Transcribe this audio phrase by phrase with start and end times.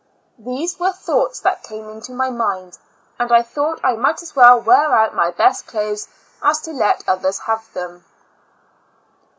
[0.39, 2.79] These were thoughts that came into my mind;
[3.19, 6.07] and I thought I might as well wear out my best clothes
[6.41, 8.03] as to let others have them.